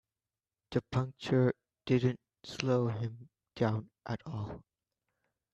The 0.71 0.81
puncture 0.91 1.53
didn't 1.85 2.19
slow 2.43 2.87
him 2.87 3.29
down 3.55 3.91
at 4.07 4.19
all. 4.25 4.63